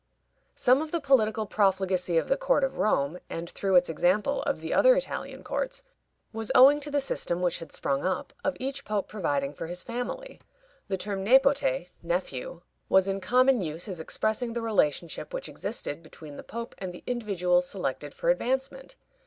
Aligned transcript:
Some 0.55 0.81
of 0.81 0.89
the 0.91 0.99
political 0.99 1.45
profligacy 1.45 2.17
of 2.17 2.27
the 2.27 2.35
court 2.35 2.63
of 2.63 2.79
Rome, 2.79 3.19
and, 3.29 3.47
through 3.47 3.75
its 3.75 3.87
example, 3.87 4.41
of 4.41 4.59
the 4.59 4.73
other 4.73 4.95
Italian 4.95 5.43
courts, 5.43 5.83
was 6.33 6.51
owing 6.55 6.79
to 6.79 6.89
the 6.89 6.99
system 6.99 7.39
which 7.39 7.59
had 7.59 7.71
sprung 7.71 8.03
up 8.03 8.33
of 8.43 8.57
each 8.59 8.83
pope 8.83 9.07
providing 9.07 9.53
for 9.53 9.67
his 9.67 9.83
family. 9.83 10.41
The 10.87 10.97
term 10.97 11.23
nepote 11.23 11.89
(nephew) 12.01 12.61
was 12.89 13.07
in 13.07 13.21
common 13.21 13.61
use 13.61 13.87
as 13.87 13.99
expressing 13.99 14.53
the 14.53 14.61
relationship 14.63 15.35
which 15.35 15.47
existed 15.47 16.01
between 16.01 16.35
the 16.35 16.41
pope 16.43 16.73
and 16.79 16.91
the 16.91 17.03
individuals 17.05 17.67
selected 17.67 18.15
for 18.15 18.31
advancement. 18.31 18.95